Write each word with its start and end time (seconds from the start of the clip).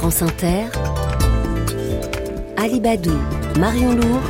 France 0.00 0.22
Inter, 0.22 0.64
Alibadou, 2.56 3.12
Marion 3.58 3.92
Lourd, 3.92 4.22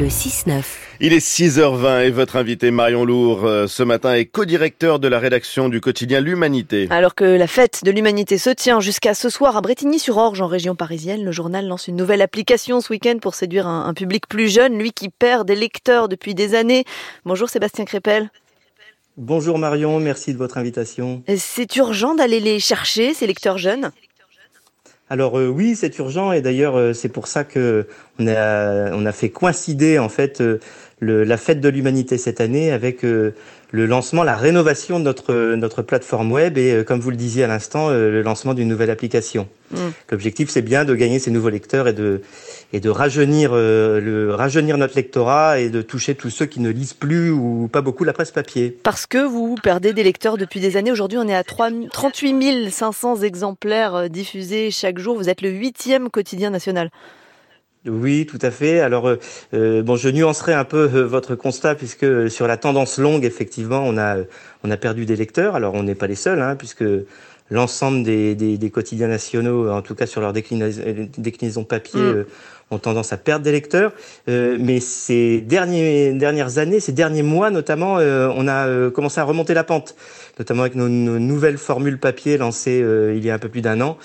le 0.00 0.06
6-9. 0.06 0.62
Il 1.00 1.12
est 1.12 1.18
6h20 1.18 2.06
et 2.06 2.10
votre 2.10 2.36
invité 2.36 2.70
Marion 2.70 3.04
Lourd 3.04 3.44
euh, 3.44 3.66
ce 3.66 3.82
matin 3.82 4.14
est 4.14 4.24
co-directeur 4.24 4.98
de 4.98 5.08
la 5.08 5.18
rédaction 5.18 5.68
du 5.68 5.82
quotidien 5.82 6.22
L'Humanité. 6.22 6.86
Alors 6.88 7.14
que 7.14 7.24
la 7.24 7.46
fête 7.46 7.84
de 7.84 7.90
l'humanité 7.90 8.38
se 8.38 8.48
tient 8.48 8.80
jusqu'à 8.80 9.12
ce 9.12 9.28
soir 9.28 9.58
à 9.58 9.60
Bretigny-sur-Orge 9.60 10.40
en 10.40 10.46
région 10.46 10.74
parisienne, 10.74 11.22
le 11.22 11.32
journal 11.32 11.68
lance 11.68 11.88
une 11.88 11.96
nouvelle 11.96 12.22
application 12.22 12.80
ce 12.80 12.94
week-end 12.94 13.18
pour 13.20 13.34
séduire 13.34 13.66
un, 13.66 13.84
un 13.84 13.92
public 13.92 14.26
plus 14.26 14.48
jeune, 14.48 14.78
lui 14.78 14.92
qui 14.92 15.10
perd 15.10 15.46
des 15.46 15.56
lecteurs 15.56 16.08
depuis 16.08 16.34
des 16.34 16.54
années. 16.54 16.86
Bonjour 17.26 17.50
Sébastien 17.50 17.84
Crépel. 17.84 18.30
Bonjour 19.16 19.58
Marion, 19.58 19.98
merci 19.98 20.34
de 20.34 20.38
votre 20.38 20.58
invitation. 20.58 21.22
C'est 21.38 21.74
urgent 21.76 22.14
d'aller 22.14 22.38
les 22.38 22.60
chercher, 22.60 23.14
ces 23.14 23.26
lecteurs 23.26 23.56
jeunes? 23.56 23.90
Alors 25.08 25.38
euh, 25.38 25.46
oui, 25.46 25.74
c'est 25.74 25.96
urgent 25.98 26.32
et 26.32 26.42
d'ailleurs 26.42 26.76
euh, 26.76 26.92
c'est 26.92 27.08
pour 27.08 27.26
ça 27.26 27.44
que 27.44 27.86
on 28.18 28.26
a 28.26 28.92
on 28.92 29.06
a 29.06 29.12
fait 29.12 29.30
coïncider 29.30 29.98
en 29.98 30.10
fait 30.10 30.42
euh, 30.42 30.60
le, 30.98 31.24
la 31.24 31.36
fête 31.36 31.60
de 31.60 31.68
l'humanité 31.68 32.16
cette 32.16 32.40
année 32.40 32.72
avec 32.72 33.04
euh, 33.04 33.34
le 33.70 33.84
lancement, 33.84 34.22
la 34.22 34.36
rénovation 34.36 34.98
de 34.98 35.04
notre 35.04 35.54
notre 35.54 35.82
plateforme 35.82 36.32
web 36.32 36.56
et 36.56 36.84
comme 36.86 37.00
vous 37.00 37.10
le 37.10 37.16
disiez 37.16 37.44
à 37.44 37.46
l'instant, 37.46 37.90
le 37.90 38.22
lancement 38.22 38.54
d'une 38.54 38.68
nouvelle 38.68 38.90
application. 38.90 39.48
Mm. 39.72 39.76
L'objectif 40.10 40.48
c'est 40.48 40.62
bien 40.62 40.84
de 40.84 40.94
gagner 40.94 41.18
ces 41.18 41.30
nouveaux 41.30 41.48
lecteurs 41.50 41.88
et 41.88 41.92
de 41.92 42.22
et 42.72 42.80
de 42.80 42.88
rajeunir 42.88 43.52
le 43.54 44.30
rajeunir 44.32 44.78
notre 44.78 44.96
lectorat 44.96 45.58
et 45.58 45.68
de 45.68 45.82
toucher 45.82 46.14
tous 46.14 46.30
ceux 46.30 46.46
qui 46.46 46.60
ne 46.60 46.70
lisent 46.70 46.94
plus 46.94 47.30
ou 47.30 47.68
pas 47.70 47.82
beaucoup 47.82 48.04
la 48.04 48.12
presse 48.12 48.30
papier. 48.30 48.76
Parce 48.82 49.06
que 49.06 49.18
vous 49.18 49.56
perdez 49.62 49.92
des 49.92 50.02
lecteurs 50.02 50.38
depuis 50.38 50.60
des 50.60 50.76
années. 50.76 50.92
Aujourd'hui, 50.92 51.18
on 51.18 51.28
est 51.28 51.34
à 51.34 51.44
3, 51.44 51.70
38 51.92 52.70
500 52.70 53.22
exemplaires 53.22 54.08
diffusés 54.08 54.70
chaque 54.70 54.98
jour. 54.98 55.16
Vous 55.16 55.28
êtes 55.28 55.42
le 55.42 55.50
huitième 55.50 56.08
quotidien 56.08 56.50
national. 56.50 56.90
Oui, 57.86 58.26
tout 58.26 58.38
à 58.42 58.50
fait. 58.50 58.80
Alors, 58.80 59.06
euh, 59.08 59.18
euh, 59.54 59.82
bon, 59.82 59.96
je 59.96 60.08
nuancerai 60.08 60.52
un 60.54 60.64
peu 60.64 60.90
euh, 60.92 61.02
votre 61.06 61.36
constat 61.36 61.76
puisque 61.76 62.30
sur 62.30 62.48
la 62.48 62.56
tendance 62.56 62.98
longue, 62.98 63.24
effectivement, 63.24 63.82
on 63.84 63.96
a 63.96 64.16
on 64.64 64.70
a 64.70 64.76
perdu 64.76 65.06
des 65.06 65.14
lecteurs. 65.14 65.54
Alors, 65.54 65.74
on 65.74 65.84
n'est 65.84 65.94
pas 65.94 66.08
les 66.08 66.16
seuls, 66.16 66.42
hein, 66.42 66.56
puisque 66.56 66.84
l'ensemble 67.50 68.02
des, 68.02 68.34
des, 68.34 68.58
des, 68.58 68.70
quotidiens 68.70 69.08
nationaux, 69.08 69.70
en 69.70 69.82
tout 69.82 69.94
cas 69.94 70.06
sur 70.06 70.20
leur 70.20 70.32
déclinaison, 70.32 70.82
déclinaison 71.16 71.64
papier, 71.64 72.00
mmh. 72.00 72.24
ont 72.70 72.78
tendance 72.78 73.12
à 73.12 73.16
perdre 73.16 73.44
des 73.44 73.52
lecteurs. 73.52 73.92
mais 74.26 74.80
ces 74.80 75.40
derniers, 75.40 76.12
dernières 76.12 76.58
années, 76.58 76.80
ces 76.80 76.92
derniers 76.92 77.22
mois 77.22 77.50
notamment, 77.50 77.94
on 77.94 78.48
a 78.48 78.90
commencé 78.90 79.20
à 79.20 79.24
remonter 79.24 79.54
la 79.54 79.64
pente 79.64 79.94
notamment 80.38 80.62
avec 80.62 80.74
nos, 80.74 80.88
nos 80.88 81.18
nouvelles 81.18 81.58
formules 81.58 81.98
papier 81.98 82.36
lancées 82.36 82.82
euh, 82.82 83.14
il 83.16 83.24
y 83.24 83.30
a 83.30 83.34
un 83.34 83.38
peu 83.38 83.48
plus 83.48 83.62
d'un 83.62 83.80
an 83.80 83.96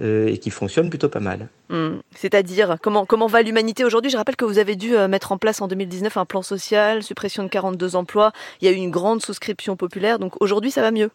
euh, 0.00 0.26
et 0.26 0.38
qui 0.38 0.50
fonctionnent 0.50 0.90
plutôt 0.90 1.08
pas 1.08 1.20
mal. 1.20 1.48
Mmh. 1.68 1.98
C'est-à-dire, 2.14 2.76
comment, 2.82 3.06
comment 3.06 3.26
va 3.26 3.42
l'humanité 3.42 3.84
aujourd'hui? 3.84 4.10
Je 4.10 4.16
rappelle 4.16 4.36
que 4.36 4.44
vous 4.44 4.58
avez 4.58 4.76
dû 4.76 4.96
euh, 4.96 5.08
mettre 5.08 5.32
en 5.32 5.38
place 5.38 5.60
en 5.60 5.68
2019 5.68 6.16
un 6.16 6.24
plan 6.24 6.42
social, 6.42 7.02
suppression 7.02 7.44
de 7.44 7.48
42 7.48 7.96
emplois, 7.96 8.32
il 8.60 8.66
y 8.66 8.68
a 8.68 8.72
eu 8.72 8.76
une 8.76 8.90
grande 8.90 9.22
souscription 9.22 9.76
populaire, 9.76 10.18
donc 10.18 10.40
aujourd'hui 10.40 10.70
ça 10.70 10.82
va 10.82 10.90
mieux? 10.90 11.10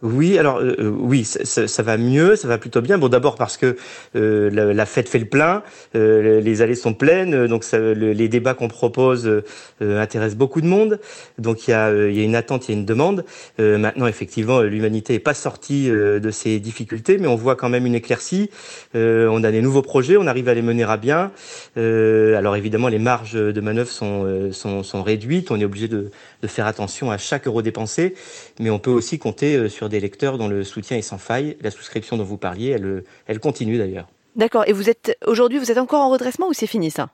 Oui, 0.00 0.38
alors 0.38 0.58
euh, 0.58 0.76
euh, 0.78 0.90
oui, 0.90 1.24
ça, 1.24 1.66
ça, 1.66 1.82
va 1.82 1.96
mieux, 1.96 2.36
ça 2.36 2.46
va 2.46 2.56
plutôt 2.56 2.80
bien. 2.80 2.98
Bon, 2.98 3.08
d'abord 3.08 3.34
parce 3.34 3.56
que 3.56 3.76
euh, 4.14 4.48
la, 4.50 4.72
la, 4.72 4.86
fête 4.86 5.08
fait 5.08 5.18
le 5.18 5.24
plein, 5.24 5.64
euh, 5.96 6.40
les 6.40 6.62
allées 6.62 6.76
sont 6.76 6.94
pleines, 6.94 7.48
donc 7.48 7.64
ça, 7.64 7.78
le, 7.78 8.12
les 8.12 8.28
débats 8.28 8.54
qu'on 8.54 8.68
propose 8.68 9.26
euh, 9.26 10.00
intéressent 10.00 10.38
beaucoup 10.38 10.60
de 10.60 10.68
monde. 10.68 11.00
Donc 11.38 11.66
il 11.66 11.70
y 11.70 11.74
y 11.74 11.74
a 11.74 12.24
une 12.24 12.36
attente, 12.36 12.68
il 12.68 12.72
y 12.72 12.74
a 12.76 12.78
une 12.78 12.86
demande. 12.86 13.24
maintenant, 13.58 14.06
effectivement, 14.06 14.60
l'humanité 14.60 15.14
n'est 15.14 15.18
pas 15.18 15.34
sortie 15.34 15.88
de 15.88 16.30
ces 16.30 16.60
difficultés, 16.60 17.18
mais 17.18 17.26
on 17.26 17.36
voit 17.36 17.56
quand 17.56 17.68
même 17.68 17.86
une 17.86 17.94
éclaircie. 17.94 18.50
on 18.94 19.42
a 19.42 19.50
des 19.50 19.62
nouveaux 19.62 19.82
projets, 19.82 20.16
on 20.16 20.26
arrive 20.26 20.48
à 20.48 20.54
les 20.54 20.62
mener 20.62 20.84
à 20.84 20.96
bien. 20.96 21.32
alors 21.76 22.56
évidemment, 22.56 22.88
les 22.88 22.98
marges 22.98 23.34
de 23.34 23.60
manœuvre 23.60 23.90
sont, 23.90 24.50
sont, 24.52 24.82
sont 24.82 25.02
réduites. 25.02 25.50
On 25.50 25.60
est 25.60 25.64
obligé 25.64 25.88
de, 25.88 26.10
de 26.42 26.46
faire 26.46 26.66
attention 26.66 27.10
à 27.10 27.18
chaque 27.18 27.46
euro 27.46 27.62
dépensé, 27.62 28.14
mais 28.60 28.70
on 28.70 28.78
peut 28.78 28.90
aussi 28.90 29.18
compter 29.18 29.68
sur 29.68 29.87
des 29.88 30.00
lecteurs 30.00 30.38
dont 30.38 30.48
le 30.48 30.64
soutien 30.64 30.96
est 30.96 31.02
sans 31.02 31.18
faille. 31.18 31.56
La 31.60 31.70
souscription 31.70 32.16
dont 32.16 32.24
vous 32.24 32.38
parliez, 32.38 32.70
elle, 32.70 33.04
elle 33.26 33.40
continue 33.40 33.78
d'ailleurs. 33.78 34.08
D'accord. 34.36 34.64
Et 34.66 34.72
vous 34.72 34.88
êtes 34.88 35.16
aujourd'hui, 35.26 35.58
vous 35.58 35.70
êtes 35.70 35.78
encore 35.78 36.00
en 36.00 36.10
redressement 36.10 36.48
ou 36.48 36.52
c'est 36.52 36.66
fini 36.66 36.90
ça? 36.90 37.10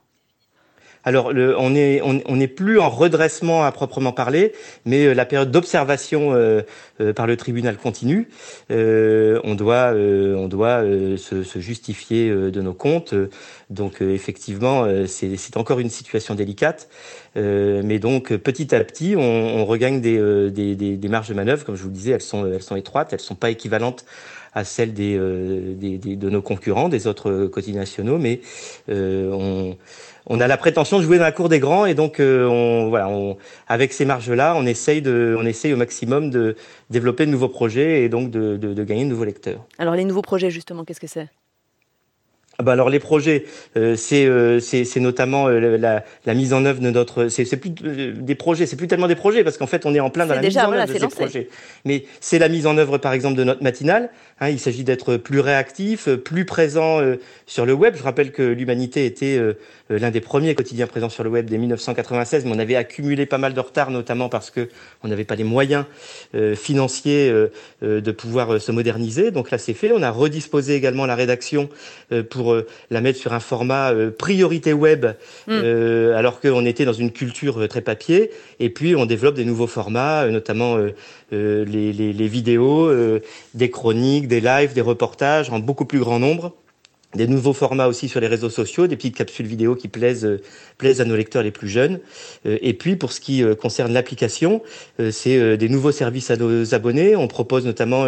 Alors, 1.04 1.32
on 1.58 1.70
n'est 1.70 2.00
on, 2.02 2.40
est 2.40 2.48
plus 2.48 2.78
en 2.78 2.88
redressement 2.88 3.64
à 3.64 3.72
proprement 3.72 4.12
parler, 4.12 4.52
mais 4.86 5.06
euh, 5.06 5.14
la 5.14 5.26
période 5.26 5.50
d'observation 5.50 6.34
euh, 6.34 6.62
euh, 7.00 7.12
par 7.12 7.26
le 7.26 7.36
tribunal 7.36 7.76
continue. 7.76 8.28
On 8.70 9.54
doit, 9.54 9.92
on 9.94 10.48
doit 10.48 10.82
se, 11.16 11.60
justifier 11.60 12.30
de 12.30 12.60
nos 12.60 12.72
comptes. 12.72 13.14
Donc, 13.70 14.00
effectivement, 14.00 14.86
c'est 15.06 15.56
encore 15.56 15.78
une 15.78 15.90
situation 15.90 16.34
délicate. 16.34 16.88
mais 17.36 17.98
donc, 17.98 18.34
petit 18.36 18.74
à 18.74 18.82
petit, 18.84 19.14
on, 19.16 19.64
regagne 19.64 20.00
des, 20.00 20.50
des, 20.50 20.74
des, 20.74 21.08
marges 21.08 21.28
de 21.28 21.34
manœuvre. 21.34 21.64
Comme 21.64 21.76
je 21.76 21.82
vous 21.82 21.88
le 21.88 21.94
disais, 21.94 22.12
elles 22.12 22.20
sont, 22.20 22.46
elles 22.46 22.62
sont 22.62 22.76
étroites, 22.76 23.12
elles 23.12 23.20
sont 23.20 23.34
pas 23.34 23.50
équivalentes 23.50 24.04
à 24.54 24.64
celles 24.64 24.94
des, 24.94 25.18
des, 25.74 25.98
des, 25.98 26.16
de 26.16 26.30
nos 26.30 26.42
concurrents, 26.42 26.88
des 26.88 27.06
autres 27.06 27.46
quotidiens 27.46 27.80
nationaux, 27.80 28.18
mais 28.18 28.40
on 28.88 29.76
on 30.26 30.40
a 30.40 30.46
la 30.46 30.56
prétention 30.56 30.98
de 30.98 31.02
jouer 31.02 31.18
dans 31.18 31.24
la 31.24 31.32
cour 31.32 31.48
des 31.48 31.60
grands 31.60 31.84
et 31.84 31.94
donc 31.94 32.18
euh, 32.18 32.46
on, 32.46 32.88
voilà, 32.88 33.08
on, 33.08 33.36
avec 33.68 33.92
ces 33.92 34.04
marges-là, 34.04 34.54
on 34.56 34.64
essaye 34.64 35.02
de, 35.02 35.36
on 35.38 35.44
essaye 35.44 35.72
au 35.72 35.76
maximum 35.76 36.30
de 36.30 36.56
développer 36.90 37.26
de 37.26 37.30
nouveaux 37.30 37.48
projets 37.48 38.02
et 38.02 38.08
donc 38.08 38.30
de, 38.30 38.56
de, 38.56 38.72
de 38.72 38.84
gagner 38.84 39.04
de 39.04 39.10
nouveaux 39.10 39.24
lecteurs. 39.24 39.64
Alors 39.78 39.94
les 39.94 40.04
nouveaux 40.04 40.22
projets 40.22 40.50
justement, 40.50 40.84
qu'est-ce 40.84 41.00
que 41.00 41.06
c'est? 41.06 41.28
Bah 42.62 42.72
alors 42.72 42.88
les 42.88 43.00
projets, 43.00 43.44
euh, 43.76 43.96
c'est 43.96 44.26
euh, 44.26 44.60
notamment 44.96 45.48
euh, 45.48 45.76
la, 45.76 46.04
la, 46.24 46.34
mise 46.34 46.52
en 46.52 46.64
œuvre 46.64 46.80
de 46.80 46.90
notre, 46.90 47.28
c'est 47.28 47.44
plus 47.56 47.72
euh, 47.84 48.12
des 48.16 48.34
projets, 48.36 48.66
c'est 48.66 48.76
plus 48.76 48.86
tellement 48.86 49.08
des 49.08 49.16
projets 49.16 49.42
parce 49.42 49.58
qu'en 49.58 49.66
fait 49.66 49.86
on 49.86 49.94
est 49.94 50.00
en 50.00 50.10
plein 50.10 50.26
dans 50.26 50.34
la 50.34 50.40
déjà, 50.40 50.60
mise 50.60 50.66
en 50.66 50.68
voilà, 50.68 50.82
œuvre 50.84 50.92
de 50.92 50.98
ces 50.98 51.02
lancé. 51.02 51.16
projets. 51.16 51.48
Mais 51.84 52.04
c'est 52.20 52.38
la 52.38 52.48
mise 52.48 52.66
en 52.66 52.78
œuvre 52.78 52.98
par 52.98 53.12
exemple 53.12 53.36
de 53.36 53.44
notre 53.44 53.62
matinale. 53.62 54.10
Hein, 54.40 54.50
il 54.50 54.60
s'agit 54.60 54.84
d'être 54.84 55.16
plus 55.16 55.40
réactif, 55.40 56.08
plus 56.08 56.44
présent 56.44 57.00
euh, 57.00 57.16
sur 57.46 57.66
le 57.66 57.72
web. 57.72 57.94
Je 57.96 58.02
rappelle 58.02 58.30
que 58.30 58.42
l'Humanité 58.42 59.04
était 59.06 59.40
l'un 59.90 60.10
des 60.10 60.20
premiers 60.20 60.54
quotidiens 60.54 60.86
présents 60.86 61.08
sur 61.08 61.24
le 61.24 61.30
web 61.30 61.48
dès 61.48 61.58
1996, 61.58 62.44
mais 62.44 62.52
on 62.54 62.58
avait 62.58 62.76
accumulé 62.76 63.26
pas 63.26 63.38
mal 63.38 63.54
de 63.54 63.60
retard, 63.60 63.90
notamment 63.90 64.28
parce 64.28 64.50
que 64.50 64.68
on 65.02 65.08
n'avait 65.08 65.24
pas 65.24 65.34
les 65.34 65.44
moyens 65.44 65.84
financiers 66.54 67.32
de 67.82 68.10
pouvoir 68.10 68.60
se 68.60 68.72
moderniser. 68.72 69.30
Donc 69.30 69.50
là 69.50 69.58
c'est 69.58 69.74
fait. 69.74 69.92
On 69.92 70.02
a 70.02 70.10
redisposé 70.10 70.74
également 70.74 71.06
la 71.06 71.14
rédaction 71.14 71.68
pour 72.30 72.56
la 72.90 73.00
mettre 73.00 73.18
sur 73.18 73.32
un 73.32 73.40
format 73.40 73.92
euh, 73.92 74.10
priorité 74.10 74.72
web, 74.72 75.06
mm. 75.06 75.10
euh, 75.48 76.16
alors 76.16 76.40
qu'on 76.40 76.64
était 76.64 76.84
dans 76.84 76.92
une 76.92 77.10
culture 77.10 77.60
euh, 77.60 77.68
très 77.68 77.80
papier. 77.80 78.30
Et 78.60 78.70
puis 78.70 78.96
on 78.96 79.06
développe 79.06 79.34
des 79.34 79.44
nouveaux 79.44 79.66
formats, 79.66 80.26
notamment 80.28 80.76
les, 81.30 81.64
les, 81.64 82.12
les, 82.12 82.28
vidéos, 82.28 82.92
des 83.54 83.70
chroniques, 83.70 84.28
des 84.28 84.40
lives, 84.40 84.72
des 84.72 84.80
reportages 84.80 85.50
en 85.50 85.58
beaucoup 85.58 85.84
plus 85.84 85.98
grand 85.98 86.18
nombre 86.18 86.54
des 87.14 87.26
nouveaux 87.26 87.52
formats 87.52 87.86
aussi 87.86 88.08
sur 88.08 88.20
les 88.20 88.26
réseaux 88.26 88.50
sociaux, 88.50 88.86
des 88.86 88.96
petites 88.96 89.16
capsules 89.16 89.46
vidéo 89.46 89.74
qui 89.74 89.88
plaisent, 89.88 90.24
euh, 90.24 90.40
plaisent 90.78 91.00
à 91.00 91.04
nos 91.04 91.16
lecteurs 91.16 91.42
les 91.42 91.50
plus 91.50 91.68
jeunes. 91.68 92.00
Euh, 92.46 92.58
et 92.60 92.74
puis, 92.74 92.96
pour 92.96 93.12
ce 93.12 93.20
qui 93.20 93.42
euh, 93.42 93.54
concerne 93.54 93.92
l'application, 93.92 94.62
c'est 95.10 95.56
des 95.56 95.68
nouveaux 95.68 95.92
services 95.92 96.30
à 96.30 96.36
nos 96.36 96.74
abonnés. 96.74 97.16
On 97.16 97.28
propose 97.28 97.64
notamment 97.64 98.06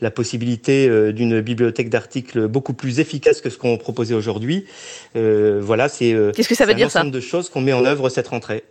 la 0.00 0.10
possibilité 0.10 0.88
d'une 1.12 1.40
bibliothèque 1.40 1.88
d'articles 1.88 2.48
beaucoup 2.48 2.74
plus 2.74 3.00
efficace 3.00 3.40
que 3.40 3.50
ce 3.50 3.58
qu'on 3.58 3.76
proposait 3.76 4.14
aujourd'hui. 4.14 4.66
voilà, 5.14 5.88
c'est 5.88 6.16
Qu'est-ce 6.34 6.48
que 6.48 6.54
ça 6.54 6.66
veut 6.66 6.72
un 6.72 6.76
dire 6.76 6.86
ensemble 6.86 7.12
ça 7.12 7.16
de 7.16 7.20
choses 7.20 7.48
qu'on 7.48 7.60
met 7.60 7.72
en 7.72 7.84
œuvre 7.84 8.08
cette 8.08 8.28
rentrée. 8.28 8.64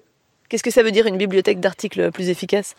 Qu'est-ce 0.50 0.64
que 0.64 0.72
ça 0.72 0.84
veut 0.84 0.92
dire 0.92 1.06
une 1.06 1.18
bibliothèque 1.18 1.60
d'articles 1.60 2.12
plus 2.12 2.30
efficace? 2.30 2.76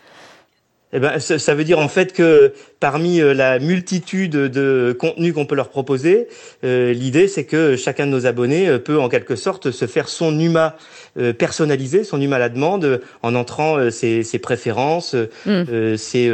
Eh 0.93 0.99
ben, 0.99 1.19
ça 1.19 1.55
veut 1.55 1.63
dire 1.63 1.79
en 1.79 1.87
fait 1.87 2.13
que 2.13 2.53
parmi 2.79 3.19
euh, 3.19 3.33
la 3.33 3.57
multitude 3.57 4.33
de 4.33 4.95
contenus 4.99 5.33
qu'on 5.33 5.47
peut 5.47 5.55
leur 5.55 5.69
proposer, 5.69 6.27
euh, 6.63 6.93
l'idée 6.93 7.27
c'est 7.27 7.45
que 7.45 7.75
chacun 7.75 8.05
de 8.05 8.11
nos 8.11 8.27
abonnés 8.27 8.67
euh, 8.67 8.77
peut 8.77 8.99
en 8.99 9.09
quelque 9.09 9.35
sorte 9.35 9.71
se 9.71 9.87
faire 9.87 10.07
son 10.07 10.37
UMA 10.39 10.77
euh, 11.17 11.33
personnalisé, 11.33 12.03
son 12.03 12.21
UMA 12.21 12.35
à 12.35 12.39
la 12.39 12.49
demande, 12.49 13.01
en 13.23 13.33
entrant 13.33 13.77
euh, 13.77 13.89
ses, 13.89 14.21
ses, 14.23 14.37
préférences, 14.37 15.15
mm. 15.45 15.95
ses, 15.97 16.31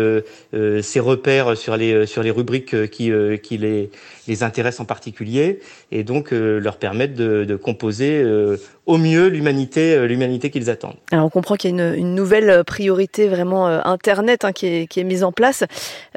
ses, 0.82 1.00
repères 1.00 1.56
sur 1.56 1.78
les 1.78 2.06
sur 2.06 2.22
les 2.22 2.32
rubriques 2.32 2.90
qui 2.90 3.12
qui 3.42 3.58
les 3.58 3.90
les 4.28 4.44
intéressent 4.44 4.82
en 4.82 4.86
particulier, 4.86 5.60
et 5.92 6.04
donc 6.04 6.32
leur 6.32 6.78
permettre 6.78 7.16
de, 7.16 7.46
de 7.46 7.56
composer 7.56 8.24
au 8.90 8.98
mieux 8.98 9.28
l'humanité 9.28 10.08
l'humanité 10.08 10.50
qu'ils 10.50 10.70
attendent. 10.70 10.98
Alors 11.12 11.26
on 11.26 11.30
comprend 11.30 11.56
qu'il 11.56 11.70
y 11.70 11.80
a 11.80 11.90
une, 11.90 11.96
une, 11.96 12.16
nouvelle 12.16 12.64
priorité 12.64 13.28
vraiment 13.28 13.68
Internet 13.68 14.46
hein, 14.46 14.52
qui, 14.52 14.66
est, 14.66 14.88
qui 14.88 15.00
est 15.00 15.04
mise 15.04 15.24
en 15.24 15.32
place. 15.32 15.64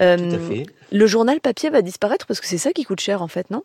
Euh, 0.01 0.17
Tout 0.17 0.35
à 0.35 0.39
fait. 0.39 0.67
Le 0.91 1.07
journal 1.07 1.41
papier 1.41 1.71
va 1.71 1.83
disparaître 1.83 2.27
parce 2.27 2.41
que 2.41 2.47
c'est 2.47 2.59
ça 2.59 2.73
qui 2.73 2.85
coûte 2.85 3.01
cher 3.01 3.23
en 3.23 3.29
fait, 3.29 3.51
non? 3.51 3.63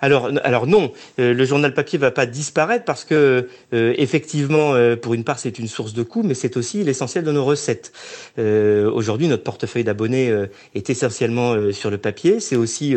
Alors, 0.00 0.66
non, 0.66 0.92
euh, 1.18 1.34
le 1.34 1.44
journal 1.44 1.74
papier 1.74 1.98
va 1.98 2.10
pas 2.10 2.26
disparaître 2.26 2.84
parce 2.84 3.04
que 3.04 3.48
euh, 3.74 3.94
effectivement, 3.96 4.74
euh, 4.74 4.94
pour 4.96 5.14
une 5.14 5.24
part, 5.24 5.38
c'est 5.38 5.58
une 5.58 5.66
source 5.66 5.92
de 5.92 6.02
coûts, 6.04 6.22
mais 6.22 6.34
c'est 6.34 6.56
aussi 6.56 6.84
l'essentiel 6.84 7.24
de 7.24 7.32
nos 7.32 7.44
recettes. 7.44 7.92
Aujourd'hui, 8.38 9.28
notre 9.28 9.42
portefeuille 9.42 9.84
d'abonnés 9.84 10.32
est 10.74 10.90
essentiellement 10.90 11.72
sur 11.72 11.90
le 11.90 11.98
papier. 11.98 12.40
C'est 12.40 12.56
aussi 12.56 12.94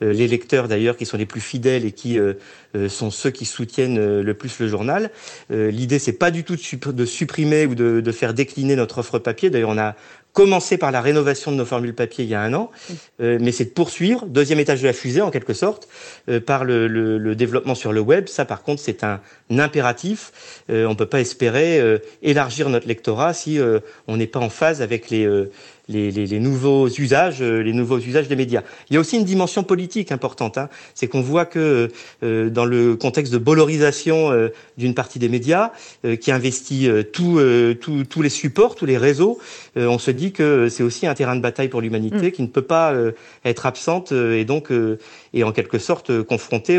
les 0.00 0.28
lecteurs 0.28 0.68
d'ailleurs 0.68 0.96
qui 0.96 1.06
sont 1.06 1.16
les 1.16 1.26
plus 1.26 1.40
fidèles 1.40 1.84
et 1.84 1.92
qui 1.92 2.18
sont 2.88 3.10
ceux 3.10 3.30
qui 3.30 3.44
soutiennent 3.44 4.20
le 4.20 4.34
plus 4.34 4.58
le 4.60 4.68
journal. 4.68 5.10
L'idée, 5.50 5.98
c'est 5.98 6.12
pas 6.12 6.30
du 6.30 6.44
tout 6.44 6.56
de, 6.56 7.04
supprimer 7.04 7.66
ou 7.66 7.74
de, 7.74 8.00
de 8.00 8.12
faire 8.12 8.34
décliner 8.34 8.76
notre 8.76 8.98
offre 8.98 9.18
papier. 9.18 9.50
D'ailleurs, 9.50 9.70
on 9.70 9.78
a 9.78 9.94
commencé 10.32 10.78
par 10.78 10.90
la 10.92 11.00
rénovation 11.00 11.52
de 11.52 11.56
nos 11.56 11.64
formules 11.64 11.94
papier 11.94 12.24
il 12.24 12.30
y 12.30 12.34
a 12.34 12.40
un 12.40 12.54
an, 12.54 12.70
euh, 13.20 13.38
mais 13.40 13.52
c'est 13.52 13.66
de 13.66 13.70
poursuivre, 13.70 14.26
deuxième 14.26 14.58
étage 14.58 14.80
de 14.80 14.86
la 14.86 14.92
fusée 14.92 15.20
en 15.20 15.30
quelque 15.30 15.52
sorte, 15.52 15.88
euh, 16.28 16.40
par 16.40 16.64
le, 16.64 16.86
le, 16.86 17.18
le, 17.18 17.34
développement 17.34 17.74
sur 17.74 17.92
le 17.92 18.00
web. 18.00 18.28
Ça 18.28 18.44
par 18.44 18.62
contre 18.62 18.80
c'est 18.80 19.04
un, 19.04 19.20
impératif. 19.50 20.64
Euh, 20.70 20.86
on 20.86 20.94
peut 20.94 21.06
pas 21.06 21.20
espérer 21.20 21.78
euh, 21.80 21.98
élargir 22.22 22.68
notre 22.70 22.88
lectorat 22.88 23.34
si 23.34 23.58
on 24.06 24.16
n'est 24.16 24.26
pas 24.26 24.40
en 24.40 24.48
phase 24.48 24.80
avec 24.80 25.10
les, 25.10 25.28
les, 25.92 26.10
les, 26.10 26.26
les, 26.26 26.40
nouveaux 26.40 26.88
usages, 26.88 27.42
les 27.42 27.72
nouveaux 27.72 27.98
usages 27.98 28.28
des 28.28 28.36
médias. 28.36 28.62
Il 28.90 28.94
y 28.94 28.96
a 28.96 29.00
aussi 29.00 29.16
une 29.16 29.24
dimension 29.24 29.62
politique 29.62 30.12
importante. 30.12 30.58
Hein. 30.58 30.68
C'est 30.94 31.08
qu'on 31.08 31.20
voit 31.20 31.44
que 31.44 31.90
dans 32.22 32.64
le 32.64 32.96
contexte 32.96 33.32
de 33.32 33.38
bolorisation 33.38 34.30
d'une 34.78 34.94
partie 34.94 35.18
des 35.18 35.28
médias, 35.28 35.70
qui 36.20 36.32
investit 36.32 36.88
tous 37.12 37.38
les 37.38 38.28
supports, 38.28 38.74
tous 38.74 38.86
les 38.86 38.98
réseaux, 38.98 39.38
on 39.76 39.98
se 39.98 40.10
dit 40.10 40.32
que 40.32 40.68
c'est 40.68 40.82
aussi 40.82 41.06
un 41.06 41.14
terrain 41.14 41.36
de 41.36 41.40
bataille 41.40 41.68
pour 41.68 41.80
l'humanité 41.80 42.28
mm. 42.28 42.32
qui 42.32 42.42
ne 42.42 42.48
peut 42.48 42.62
pas 42.62 42.92
euh, 42.92 43.12
être 43.44 43.66
absente 43.66 44.12
euh, 44.12 44.38
et 44.38 44.44
donc 44.44 44.70
euh, 44.70 44.98
et 45.34 45.44
en 45.44 45.52
quelque 45.52 45.78
sorte 45.78 46.22
confrontée 46.22 46.78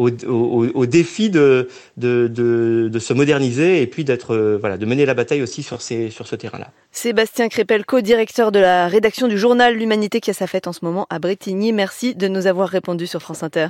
au, 0.00 0.86
défi 0.86 1.30
de, 1.30 1.68
se 2.00 3.12
moderniser 3.12 3.82
et 3.82 3.86
puis 3.86 4.04
d'être 4.04 4.58
voilà 4.60 4.76
de 4.76 4.86
mener 4.86 5.06
la 5.06 5.14
bataille 5.14 5.42
aussi 5.42 5.62
sur 5.62 5.80
ces 5.80 6.10
sur 6.10 6.26
ce 6.26 6.36
terrain-là. 6.36 6.70
Sébastien 6.92 7.48
Crépel, 7.48 7.84
co-directeur 7.84 8.52
de 8.52 8.58
la 8.58 8.88
rédaction 8.88 9.28
du 9.28 9.38
journal 9.38 9.76
L'Humanité 9.76 10.20
qui 10.20 10.30
a 10.30 10.34
sa 10.34 10.46
fête 10.46 10.66
en 10.66 10.72
ce 10.72 10.84
moment 10.84 11.06
à 11.10 11.18
Bretigny. 11.18 11.72
Merci 11.72 12.14
de 12.14 12.28
nous 12.28 12.46
avoir 12.46 12.68
répondu 12.68 13.06
sur 13.06 13.20
France 13.20 13.42
Inter. 13.42 13.68